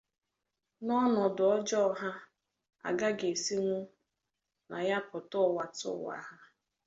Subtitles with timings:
[0.85, 2.11] na ọnọdụ ọjọọ ha
[2.87, 3.77] agaghị esinwu
[4.69, 6.35] na ya pụta ụwa tụ ụwa ha